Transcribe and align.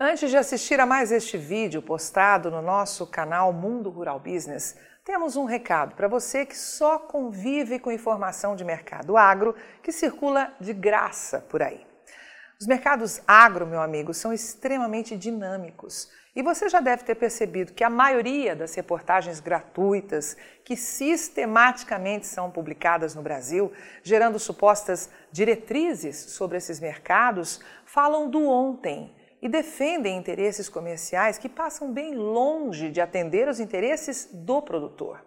Antes 0.00 0.30
de 0.30 0.36
assistir 0.36 0.78
a 0.78 0.86
mais 0.86 1.10
este 1.10 1.36
vídeo 1.36 1.82
postado 1.82 2.52
no 2.52 2.62
nosso 2.62 3.04
canal 3.04 3.52
Mundo 3.52 3.90
Rural 3.90 4.20
Business, 4.20 4.76
temos 5.04 5.34
um 5.34 5.44
recado 5.44 5.96
para 5.96 6.06
você 6.06 6.46
que 6.46 6.56
só 6.56 7.00
convive 7.00 7.80
com 7.80 7.90
informação 7.90 8.54
de 8.54 8.64
mercado 8.64 9.16
agro 9.16 9.56
que 9.82 9.90
circula 9.90 10.54
de 10.60 10.72
graça 10.72 11.40
por 11.40 11.64
aí. 11.64 11.84
Os 12.60 12.66
mercados 12.68 13.20
agro, 13.26 13.66
meu 13.66 13.80
amigo, 13.80 14.14
são 14.14 14.32
extremamente 14.32 15.16
dinâmicos 15.16 16.08
e 16.36 16.44
você 16.44 16.68
já 16.68 16.78
deve 16.78 17.02
ter 17.02 17.16
percebido 17.16 17.72
que 17.72 17.82
a 17.82 17.90
maioria 17.90 18.54
das 18.54 18.72
reportagens 18.76 19.40
gratuitas 19.40 20.36
que 20.64 20.76
sistematicamente 20.76 22.24
são 22.24 22.52
publicadas 22.52 23.16
no 23.16 23.22
Brasil, 23.22 23.72
gerando 24.04 24.38
supostas 24.38 25.10
diretrizes 25.32 26.16
sobre 26.16 26.56
esses 26.56 26.78
mercados, 26.78 27.58
falam 27.84 28.30
do 28.30 28.46
ontem 28.46 29.17
e 29.40 29.48
defendem 29.48 30.16
interesses 30.16 30.68
comerciais 30.68 31.38
que 31.38 31.48
passam 31.48 31.92
bem 31.92 32.14
longe 32.14 32.90
de 32.90 33.00
atender 33.00 33.48
os 33.48 33.60
interesses 33.60 34.28
do 34.32 34.60
produtor. 34.60 35.24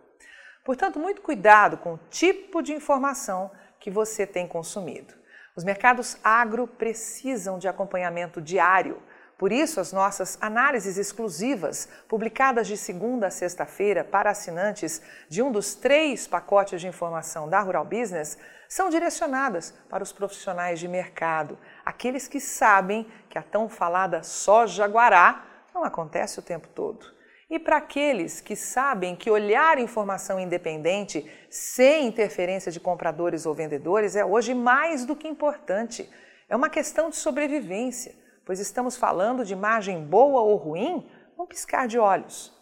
Portanto, 0.63 0.99
muito 0.99 1.22
cuidado 1.22 1.77
com 1.77 1.94
o 1.94 1.99
tipo 2.09 2.62
de 2.62 2.73
informação 2.73 3.50
que 3.80 3.89
você 3.89 4.27
tem 4.27 4.48
consumido. 4.48 5.13
Os 5.55 5.63
mercados 5.63 6.17
agro 6.23 6.67
precisam 6.67 7.58
de 7.58 7.67
acompanhamento 7.67 8.41
diário. 8.41 9.02
Por 9.38 9.52
isso, 9.52 9.80
as 9.80 9.91
nossas 9.91 10.38
análises 10.39 10.98
exclusivas, 10.98 11.89
publicadas 12.08 12.67
de 12.67 12.78
segunda 12.78 13.28
a 13.28 13.31
sexta-feira 13.31 14.03
para 14.03 14.30
assinantes 14.30 15.02
de 15.28 15.41
um 15.41 15.52
dos 15.52 15.73
três 15.73 16.28
pacotes 16.28 16.80
de 16.80 16.88
informação 16.88 17.50
da 17.50 17.59
Rural 17.59 17.84
Business, 17.84 18.38
são 18.70 18.89
direcionadas 18.89 19.73
para 19.89 20.03
os 20.03 20.14
profissionais 20.14 20.80
de 20.80 20.88
mercado, 20.88 21.58
aqueles 21.85 22.27
que 22.27 22.40
sabem 22.40 23.05
que 23.30 23.38
a 23.38 23.44
tão 23.44 23.70
falada 23.70 24.23
soja 24.23 24.88
guará 24.88 25.45
não 25.73 25.84
acontece 25.84 26.39
o 26.39 26.41
tempo 26.41 26.67
todo. 26.70 27.06
E 27.50 27.59
para 27.59 27.78
aqueles 27.78 28.39
que 28.39 28.56
sabem 28.56 29.14
que 29.16 29.30
olhar 29.30 29.78
informação 29.78 30.39
independente, 30.39 31.30
sem 31.50 32.08
interferência 32.08 32.72
de 32.72 32.80
compradores 32.80 33.45
ou 33.45 33.53
vendedores, 33.53 34.16
é 34.16 34.23
hoje 34.23 34.53
mais 34.53 35.06
do 35.06 35.17
que 35.17 35.28
importante. 35.28 36.09
É 36.47 36.56
uma 36.56 36.69
questão 36.69 37.09
de 37.09 37.17
sobrevivência, 37.17 38.16
pois 38.45 38.59
estamos 38.59 38.95
falando 38.95 39.44
de 39.44 39.53
margem 39.53 40.02
boa 40.02 40.41
ou 40.41 40.56
ruim 40.56 41.09
num 41.38 41.45
piscar 41.45 41.88
de 41.88 42.00
olhos. 42.00 42.58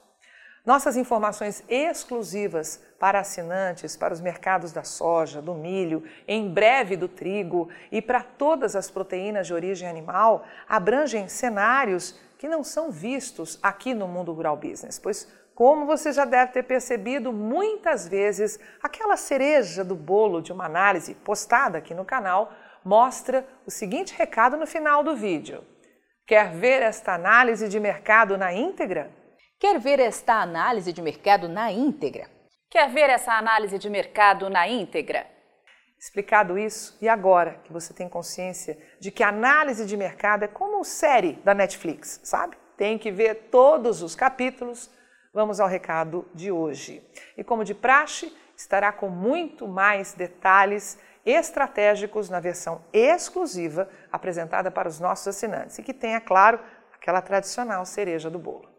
Nossas 0.69 0.95
informações 0.95 1.63
exclusivas 1.67 2.79
para 2.99 3.21
assinantes, 3.21 3.97
para 3.97 4.13
os 4.13 4.21
mercados 4.21 4.71
da 4.71 4.83
soja, 4.83 5.41
do 5.41 5.55
milho, 5.55 6.03
em 6.27 6.47
breve 6.47 6.95
do 6.95 7.07
trigo 7.07 7.69
e 7.91 8.03
para 8.03 8.21
todas 8.21 8.75
as 8.75 8.87
proteínas 8.87 9.47
de 9.47 9.53
origem 9.55 9.89
animal 9.89 10.45
abrangem 10.67 11.27
cenários 11.27 12.19
que 12.37 12.47
não 12.47 12.63
são 12.63 12.91
vistos 12.91 13.57
aqui 13.63 13.95
no 13.95 14.07
mundo 14.07 14.31
rural 14.31 14.55
business, 14.55 14.99
pois 14.99 15.27
como 15.55 15.87
você 15.87 16.11
já 16.11 16.23
deve 16.23 16.51
ter 16.51 16.61
percebido, 16.61 17.33
muitas 17.33 18.07
vezes 18.07 18.59
aquela 18.79 19.17
cereja 19.17 19.83
do 19.83 19.95
bolo 19.95 20.39
de 20.39 20.53
uma 20.53 20.65
análise 20.65 21.15
postada 21.15 21.79
aqui 21.79 21.95
no 21.95 22.05
canal 22.05 22.53
mostra 22.85 23.43
o 23.65 23.71
seguinte 23.71 24.13
recado 24.15 24.55
no 24.55 24.67
final 24.67 25.03
do 25.03 25.15
vídeo. 25.15 25.63
Quer 26.27 26.51
ver 26.51 26.83
esta 26.83 27.15
análise 27.15 27.67
de 27.67 27.79
mercado 27.79 28.37
na 28.37 28.53
íntegra? 28.53 29.17
Quer 29.59 29.77
ver 29.77 29.99
esta 29.99 30.35
análise 30.35 30.93
de 30.93 31.01
mercado 31.01 31.49
na 31.49 31.69
íntegra? 31.69 32.29
Quer 32.69 32.89
ver 32.91 33.09
essa 33.09 33.33
análise 33.33 33.77
de 33.77 33.89
mercado 33.89 34.49
na 34.49 34.65
íntegra? 34.69 35.27
Explicado 35.99 36.57
isso, 36.57 36.97
e 37.01 37.09
agora 37.09 37.59
que 37.65 37.73
você 37.73 37.93
tem 37.93 38.07
consciência 38.07 38.77
de 39.01 39.11
que 39.11 39.21
a 39.21 39.27
análise 39.27 39.85
de 39.85 39.97
mercado 39.97 40.43
é 40.43 40.47
como 40.47 40.81
série 40.85 41.33
da 41.43 41.53
Netflix, 41.53 42.21
sabe? 42.23 42.55
Tem 42.77 42.97
que 42.97 43.11
ver 43.11 43.49
todos 43.51 44.01
os 44.01 44.15
capítulos. 44.15 44.89
Vamos 45.33 45.59
ao 45.59 45.67
recado 45.67 46.25
de 46.33 46.49
hoje. 46.49 47.05
E 47.35 47.43
como 47.43 47.65
de 47.65 47.75
praxe, 47.75 48.33
estará 48.55 48.93
com 48.93 49.09
muito 49.09 49.67
mais 49.67 50.13
detalhes 50.13 50.97
estratégicos 51.25 52.29
na 52.29 52.39
versão 52.39 52.81
exclusiva 52.93 53.89
apresentada 54.09 54.71
para 54.71 54.87
os 54.87 55.01
nossos 55.01 55.27
assinantes 55.27 55.77
e 55.77 55.83
que 55.83 55.93
tem, 55.93 56.15
é 56.15 56.21
claro, 56.21 56.61
aquela 56.93 57.21
tradicional 57.21 57.85
cereja 57.85 58.29
do 58.29 58.39
bolo. 58.39 58.78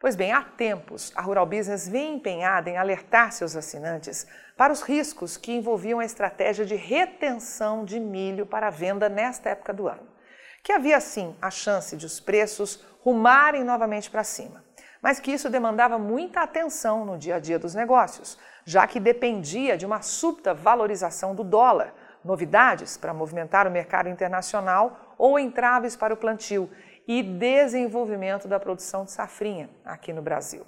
Pois 0.00 0.14
bem, 0.14 0.30
há 0.30 0.42
tempos, 0.42 1.12
a 1.16 1.22
Rural 1.22 1.44
Business 1.44 1.88
vem 1.88 2.14
empenhada 2.14 2.70
em 2.70 2.76
alertar 2.76 3.32
seus 3.32 3.56
assinantes 3.56 4.28
para 4.56 4.72
os 4.72 4.80
riscos 4.80 5.36
que 5.36 5.50
envolviam 5.50 5.98
a 5.98 6.04
estratégia 6.04 6.64
de 6.64 6.76
retenção 6.76 7.84
de 7.84 7.98
milho 7.98 8.46
para 8.46 8.70
venda 8.70 9.08
nesta 9.08 9.50
época 9.50 9.74
do 9.74 9.88
ano. 9.88 10.06
Que 10.62 10.70
havia, 10.70 11.00
sim, 11.00 11.34
a 11.42 11.50
chance 11.50 11.96
de 11.96 12.06
os 12.06 12.20
preços 12.20 12.84
rumarem 13.00 13.64
novamente 13.64 14.08
para 14.08 14.22
cima, 14.22 14.64
mas 15.02 15.18
que 15.18 15.32
isso 15.32 15.50
demandava 15.50 15.98
muita 15.98 16.42
atenção 16.42 17.04
no 17.04 17.18
dia 17.18 17.34
a 17.34 17.40
dia 17.40 17.58
dos 17.58 17.74
negócios, 17.74 18.38
já 18.64 18.86
que 18.86 19.00
dependia 19.00 19.76
de 19.76 19.84
uma 19.84 20.00
súbita 20.00 20.54
valorização 20.54 21.34
do 21.34 21.42
dólar, 21.42 21.92
novidades 22.24 22.96
para 22.96 23.12
movimentar 23.12 23.66
o 23.66 23.70
mercado 23.70 24.08
internacional 24.08 25.16
ou 25.18 25.40
entraves 25.40 25.96
para 25.96 26.14
o 26.14 26.16
plantio 26.16 26.70
e 27.08 27.22
desenvolvimento 27.22 28.46
da 28.46 28.60
produção 28.60 29.06
de 29.06 29.12
safrinha 29.12 29.70
aqui 29.82 30.12
no 30.12 30.20
Brasil. 30.20 30.66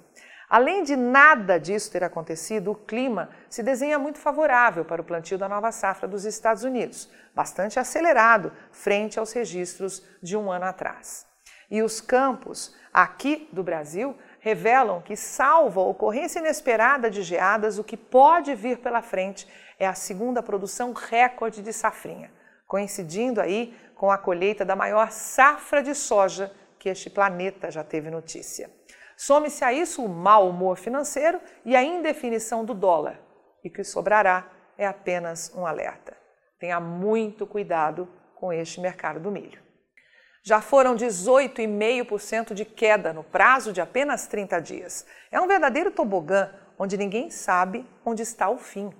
Além 0.49 0.83
de 0.83 0.97
nada 0.97 1.57
disso 1.57 1.91
ter 1.91 2.03
acontecido, 2.03 2.71
o 2.71 2.75
clima 2.75 3.29
se 3.49 3.63
desenha 3.63 3.97
muito 3.97 4.17
favorável 4.17 4.83
para 4.83 5.01
o 5.01 5.05
plantio 5.05 5.37
da 5.37 5.47
nova 5.47 5.71
safra 5.71 6.09
dos 6.09 6.25
Estados 6.25 6.63
Unidos, 6.63 7.09
bastante 7.33 7.79
acelerado 7.79 8.51
frente 8.71 9.17
aos 9.17 9.31
registros 9.31 10.03
de 10.21 10.35
um 10.35 10.51
ano 10.51 10.65
atrás. 10.65 11.25
E 11.69 11.81
os 11.81 12.01
campos 12.01 12.75
aqui 12.91 13.47
do 13.53 13.63
Brasil 13.63 14.13
revelam 14.41 14.99
que, 15.01 15.15
salvo 15.15 15.79
a 15.79 15.85
ocorrência 15.85 16.39
inesperada 16.39 17.09
de 17.09 17.21
geadas, 17.21 17.77
o 17.77 17.83
que 17.83 17.95
pode 17.95 18.53
vir 18.53 18.79
pela 18.79 19.01
frente 19.01 19.47
é 19.79 19.87
a 19.87 19.93
segunda 19.93 20.43
produção 20.43 20.91
recorde 20.91 21.61
de 21.61 21.71
safrinha, 21.71 22.29
coincidindo 22.67 23.39
aí 23.39 23.73
com 24.01 24.09
a 24.09 24.17
colheita 24.17 24.65
da 24.65 24.75
maior 24.75 25.11
safra 25.11 25.83
de 25.83 25.93
soja 25.93 26.51
que 26.79 26.89
este 26.89 27.07
planeta 27.07 27.69
já 27.69 27.83
teve 27.83 28.09
notícia. 28.09 28.67
Some-se 29.15 29.63
a 29.63 29.71
isso 29.71 30.03
o 30.03 30.09
mau 30.09 30.49
humor 30.49 30.75
financeiro 30.75 31.39
e 31.63 31.75
a 31.75 31.83
indefinição 31.83 32.65
do 32.65 32.73
dólar, 32.73 33.21
e 33.63 33.69
o 33.69 33.71
que 33.71 33.83
sobrará 33.83 34.49
é 34.75 34.87
apenas 34.87 35.53
um 35.55 35.67
alerta. 35.67 36.17
Tenha 36.59 36.79
muito 36.79 37.45
cuidado 37.45 38.09
com 38.33 38.51
este 38.51 38.81
mercado 38.81 39.19
do 39.19 39.29
milho. 39.29 39.61
Já 40.43 40.61
foram 40.61 40.95
18,5% 40.95 42.55
de 42.55 42.65
queda 42.65 43.13
no 43.13 43.23
prazo 43.23 43.71
de 43.71 43.81
apenas 43.81 44.25
30 44.25 44.59
dias. 44.61 45.05
É 45.31 45.39
um 45.39 45.47
verdadeiro 45.47 45.91
tobogã 45.91 46.49
onde 46.79 46.97
ninguém 46.97 47.29
sabe 47.29 47.87
onde 48.03 48.23
está 48.23 48.49
o 48.49 48.57
fim. 48.57 48.91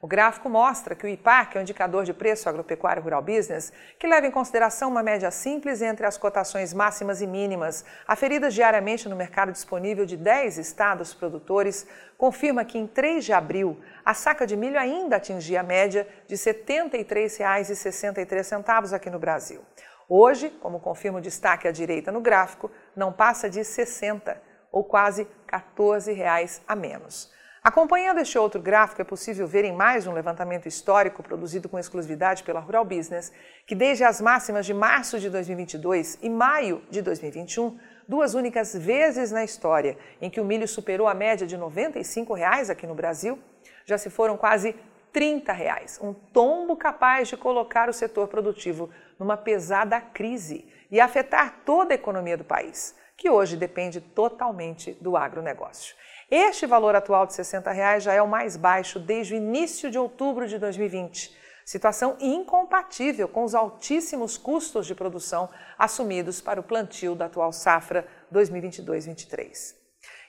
O 0.00 0.06
gráfico 0.06 0.48
mostra 0.48 0.94
que 0.94 1.04
o 1.04 1.08
que 1.08 1.18
é 1.56 1.58
o 1.58 1.62
indicador 1.62 2.04
de 2.04 2.14
preço 2.14 2.48
agropecuário 2.48 3.02
rural 3.02 3.20
business, 3.20 3.72
que 3.98 4.06
leva 4.06 4.28
em 4.28 4.30
consideração 4.30 4.88
uma 4.88 5.02
média 5.02 5.28
simples 5.32 5.82
entre 5.82 6.06
as 6.06 6.16
cotações 6.16 6.72
máximas 6.72 7.20
e 7.20 7.26
mínimas, 7.26 7.84
aferidas 8.06 8.54
diariamente 8.54 9.08
no 9.08 9.16
mercado 9.16 9.50
disponível 9.50 10.06
de 10.06 10.16
10 10.16 10.56
estados 10.56 11.12
produtores, 11.12 11.84
confirma 12.16 12.64
que 12.64 12.78
em 12.78 12.86
3 12.86 13.24
de 13.24 13.32
abril 13.32 13.76
a 14.04 14.14
saca 14.14 14.46
de 14.46 14.56
milho 14.56 14.78
ainda 14.78 15.16
atingia 15.16 15.58
a 15.58 15.64
média 15.64 16.06
de 16.28 16.36
R$ 16.36 16.42
73,63 16.42 18.92
aqui 18.92 19.10
no 19.10 19.18
Brasil. 19.18 19.62
Hoje, 20.08 20.48
como 20.48 20.78
confirma 20.78 21.18
o 21.18 21.22
destaque 21.22 21.66
à 21.66 21.72
direita 21.72 22.12
no 22.12 22.20
gráfico, 22.20 22.70
não 22.94 23.12
passa 23.12 23.50
de 23.50 23.64
60 23.64 24.40
ou 24.70 24.84
quase 24.84 25.26
14 25.48 26.12
reais 26.12 26.62
a 26.68 26.76
menos. 26.76 27.36
Acompanhando 27.62 28.20
este 28.20 28.38
outro 28.38 28.60
gráfico, 28.60 29.02
é 29.02 29.04
possível 29.04 29.46
ver 29.46 29.64
em 29.64 29.72
mais 29.72 30.06
um 30.06 30.12
levantamento 30.12 30.66
histórico 30.66 31.24
produzido 31.24 31.68
com 31.68 31.76
exclusividade 31.78 32.44
pela 32.44 32.60
Rural 32.60 32.84
Business 32.84 33.32
que, 33.66 33.74
desde 33.74 34.04
as 34.04 34.20
máximas 34.20 34.64
de 34.64 34.72
março 34.72 35.18
de 35.18 35.28
2022 35.28 36.18
e 36.22 36.30
maio 36.30 36.80
de 36.88 37.02
2021, 37.02 37.76
duas 38.06 38.34
únicas 38.34 38.74
vezes 38.76 39.32
na 39.32 39.42
história 39.42 39.98
em 40.22 40.30
que 40.30 40.40
o 40.40 40.44
milho 40.44 40.68
superou 40.68 41.08
a 41.08 41.14
média 41.14 41.46
de 41.46 41.56
95 41.56 42.32
reais 42.32 42.70
aqui 42.70 42.86
no 42.86 42.94
Brasil, 42.94 43.38
já 43.84 43.98
se 43.98 44.08
foram 44.08 44.36
quase 44.36 44.76
30 45.12 45.52
reais, 45.52 45.98
um 46.00 46.14
tombo 46.14 46.76
capaz 46.76 47.26
de 47.26 47.36
colocar 47.36 47.88
o 47.88 47.92
setor 47.92 48.28
produtivo 48.28 48.88
numa 49.18 49.36
pesada 49.36 50.00
crise 50.00 50.64
e 50.90 51.00
afetar 51.00 51.56
toda 51.64 51.92
a 51.92 51.96
economia 51.96 52.36
do 52.36 52.44
país, 52.44 52.94
que 53.16 53.28
hoje 53.28 53.56
depende 53.56 54.00
totalmente 54.00 54.92
do 55.00 55.16
agronegócio. 55.16 55.96
Este 56.30 56.66
valor 56.66 56.94
atual 56.94 57.26
de 57.26 57.32
60 57.32 57.72
reais 57.72 58.02
já 58.02 58.12
é 58.12 58.20
o 58.20 58.28
mais 58.28 58.54
baixo 58.54 59.00
desde 59.00 59.32
o 59.32 59.36
início 59.38 59.90
de 59.90 59.98
outubro 59.98 60.46
de 60.46 60.58
2020, 60.58 61.34
situação 61.64 62.18
incompatível 62.20 63.26
com 63.26 63.44
os 63.44 63.54
altíssimos 63.54 64.36
custos 64.36 64.86
de 64.86 64.94
produção 64.94 65.48
assumidos 65.78 66.42
para 66.42 66.60
o 66.60 66.62
plantio 66.62 67.14
da 67.14 67.24
atual 67.24 67.50
safra 67.50 68.06
2022-23. 68.30 69.74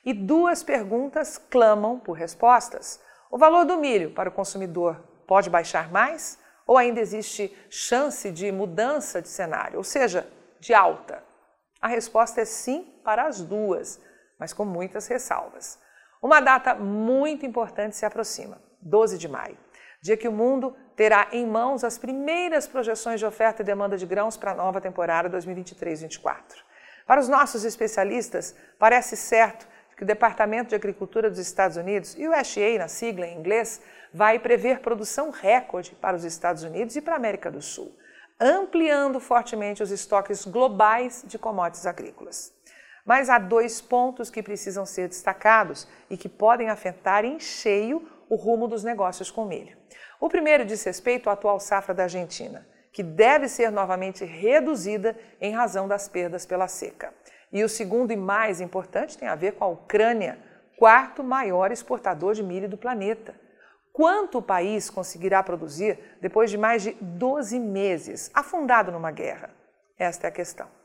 E 0.06 0.14
duas 0.14 0.64
perguntas 0.64 1.38
clamam 1.38 2.00
por 2.00 2.14
respostas. 2.14 3.02
O 3.30 3.38
valor 3.38 3.66
do 3.66 3.78
milho 3.78 4.12
para 4.12 4.30
o 4.30 4.34
consumidor 4.34 5.04
pode 5.28 5.50
baixar 5.50 5.92
mais 5.92 6.40
ou 6.66 6.78
ainda 6.78 7.02
existe 7.02 7.54
chance 7.70 8.32
de 8.32 8.50
mudança 8.54 9.22
de 9.22 9.28
cenário, 9.28 9.78
ou 9.78 9.84
seja, 9.84 10.26
de 10.62 10.74
alta? 10.74 11.22
A 11.82 11.90
resposta 11.90 12.40
é 12.40 12.46
sim 12.46 12.86
para 13.04 13.26
as 13.26 13.42
duas, 13.42 14.00
mas 14.40 14.54
com 14.54 14.64
muitas 14.64 15.06
ressalvas. 15.06 15.78
Uma 16.22 16.42
data 16.42 16.76
muito 16.76 17.46
importante 17.46 17.96
se 17.96 18.06
aproxima, 18.06 18.62
12 18.82 19.18
de 19.18 19.28
maio, 19.30 19.58
dia 20.02 20.18
que 20.18 20.28
o 20.28 20.32
mundo 20.32 20.76
terá 20.94 21.30
em 21.32 21.46
mãos 21.46 21.84
as 21.84 21.98
primeiras 21.98 22.68
projeções 22.68 23.22
de 23.22 23.26
oferta 23.26 23.62
e 23.62 23.66
demanda 23.66 23.98
de 23.98 24.06
grãos 24.06 24.36
para 24.36 24.52
a 24.52 24.56
nova 24.56 24.82
temporada 24.82 25.30
2023-24. 25.30 26.42
Para 27.08 27.22
os 27.22 27.30
nossos 27.30 27.64
especialistas, 27.64 28.54
parece 28.78 29.16
certo 29.16 29.66
que 29.96 30.04
o 30.04 30.06
Departamento 30.06 30.70
de 30.70 30.76
Agricultura 30.76 31.30
dos 31.30 31.40
Estados 31.40 31.78
Unidos, 31.78 32.16
o 32.16 32.32
USDA 32.32 32.78
na 32.78 32.90
sigla 32.90 33.26
em 33.26 33.38
inglês, 33.38 33.82
vai 34.14 34.40
prever 34.40 34.80
produção 34.80 35.30
recorde 35.30 35.92
para 35.96 36.18
os 36.18 36.26
Estados 36.26 36.64
Unidos 36.64 36.98
e 36.98 37.02
para 37.02 37.14
a 37.14 37.18
América 37.18 37.50
do 37.50 37.62
Sul, 37.62 37.96
ampliando 38.38 39.22
fortemente 39.22 39.82
os 39.82 39.92
estoques 39.92 40.46
globais 40.46 41.24
de 41.26 41.40
commodities 41.40 41.86
agrícolas. 41.86 42.54
Mas 43.06 43.30
há 43.30 43.38
dois 43.38 43.82
pontos 43.82 44.30
que 44.30 44.44
precisam 44.44 44.86
ser 44.86 45.08
destacados 45.08 45.88
e 46.10 46.18
que 46.18 46.30
podem 46.30 46.70
afetar 46.70 47.26
em 47.26 47.40
cheio 47.40 48.08
o 48.30 48.36
rumo 48.36 48.68
dos 48.68 48.84
negócios 48.84 49.32
com 49.32 49.46
milho. 49.46 49.78
O 50.20 50.30
primeiro 50.30 50.66
diz 50.66 50.84
respeito 50.84 51.30
à 51.30 51.34
atual 51.34 51.60
safra 51.60 51.94
da 51.94 52.04
Argentina, 52.04 52.68
que 52.92 53.02
deve 53.02 53.48
ser 53.48 53.72
novamente 53.72 54.26
reduzida 54.26 55.18
em 55.40 55.54
razão 55.54 55.88
das 55.88 56.08
perdas 56.08 56.46
pela 56.46 56.68
seca. 56.68 57.14
E 57.52 57.64
o 57.64 57.70
segundo 57.70 58.12
e 58.12 58.18
mais 58.18 58.62
importante 58.62 59.18
tem 59.18 59.28
a 59.28 59.36
ver 59.36 59.54
com 59.54 59.64
a 59.64 59.70
Ucrânia, 59.70 60.38
quarto 60.78 61.24
maior 61.24 61.72
exportador 61.72 62.34
de 62.34 62.44
milho 62.44 62.70
do 62.70 62.78
planeta. 62.78 63.34
Quanto 63.92 64.38
o 64.38 64.42
país 64.42 64.90
conseguirá 64.90 65.42
produzir 65.42 66.00
depois 66.22 66.52
de 66.52 66.58
mais 66.58 66.84
de 66.84 66.92
12 67.02 67.60
meses 67.60 68.30
afundado 68.34 68.92
numa 68.92 69.12
guerra? 69.12 69.50
Esta 69.98 70.28
é 70.28 70.30
a 70.30 70.32
questão. 70.32 70.79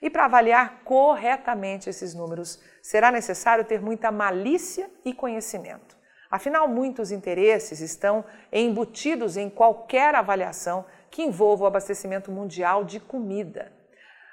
E 0.00 0.08
para 0.08 0.24
avaliar 0.24 0.82
corretamente 0.84 1.90
esses 1.90 2.14
números, 2.14 2.62
será 2.82 3.10
necessário 3.10 3.64
ter 3.64 3.80
muita 3.80 4.10
malícia 4.10 4.90
e 5.04 5.12
conhecimento. 5.12 5.98
Afinal, 6.30 6.68
muitos 6.68 7.10
interesses 7.10 7.80
estão 7.80 8.24
embutidos 8.52 9.36
em 9.36 9.50
qualquer 9.50 10.14
avaliação 10.14 10.86
que 11.10 11.22
envolva 11.22 11.64
o 11.64 11.66
abastecimento 11.66 12.30
mundial 12.30 12.84
de 12.84 13.00
comida. 13.00 13.72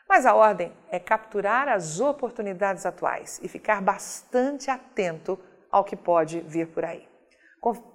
Mas 0.08 0.26
a 0.26 0.36
ordem 0.36 0.72
é 0.90 1.00
capturar 1.00 1.68
as 1.68 2.00
oportunidades 2.00 2.86
atuais 2.86 3.40
e 3.44 3.48
ficar 3.48 3.82
bastante 3.82 4.70
atento 4.70 5.38
ao 5.72 5.84
que 5.84 5.96
pode 5.96 6.40
vir 6.42 6.68
por 6.68 6.86
aí. 6.86 7.08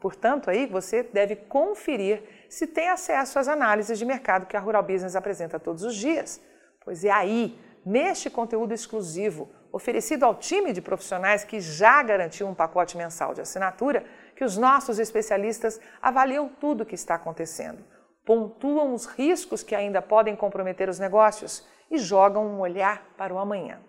Portanto, 0.01 0.51
aí 0.51 0.67
você 0.67 1.03
deve 1.03 1.37
conferir 1.37 2.23
se 2.49 2.67
tem 2.67 2.91
acesso 2.91 3.39
às 3.39 3.49
análises 3.49 3.99
de 3.99 4.05
mercado 4.05 4.47
que 4.47 4.57
a 4.57 4.61
Rural 4.61 4.83
Business 4.83 5.17
apresenta 5.17 5.59
todos 5.59 5.85
os 5.85 5.95
dias, 5.95 6.41
pois 6.85 7.05
é 7.05 7.11
aí, 7.11 7.59
neste 7.85 8.31
conteúdo 8.31 8.73
exclusivo, 8.73 9.51
oferecido 9.73 10.25
ao 10.25 10.35
time 10.35 10.73
de 10.73 10.83
profissionais 10.83 11.45
que 11.45 11.61
já 11.61 12.03
garantiu 12.03 12.47
um 12.47 12.55
pacote 12.55 12.97
mensal 12.97 13.33
de 13.33 13.41
assinatura, 13.41 14.05
que 14.37 14.45
os 14.45 14.57
nossos 14.57 14.99
especialistas 14.99 15.81
avaliam 16.01 16.49
tudo 16.49 16.83
o 16.83 16.87
que 16.87 16.95
está 16.95 17.15
acontecendo, 17.15 17.85
pontuam 18.25 18.93
os 18.95 19.07
riscos 19.07 19.63
que 19.63 19.75
ainda 19.75 20.03
podem 20.03 20.37
comprometer 20.37 20.89
os 20.89 20.99
negócios 20.99 21.67
e 21.91 21.99
jogam 21.99 22.47
um 22.47 22.61
olhar 22.61 23.07
para 23.17 23.35
o 23.35 23.39
amanhã. 23.39 23.81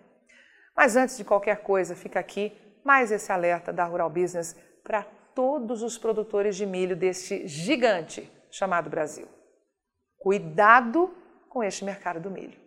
Mas 0.76 0.96
antes 0.96 1.16
de 1.16 1.24
qualquer 1.24 1.62
coisa, 1.62 1.94
fica 1.94 2.18
aqui 2.18 2.52
mais 2.84 3.10
esse 3.10 3.30
alerta 3.30 3.72
da 3.72 3.84
Rural 3.84 4.10
Business 4.10 4.56
para 4.82 5.04
todos 5.34 5.82
os 5.82 5.96
produtores 5.96 6.56
de 6.56 6.66
milho 6.66 6.96
deste 6.96 7.46
gigante 7.46 8.30
chamado 8.50 8.90
Brasil. 8.90 9.26
Cuidado 10.18 11.14
com 11.48 11.62
este 11.62 11.84
mercado 11.84 12.20
do 12.20 12.30
milho. 12.30 12.63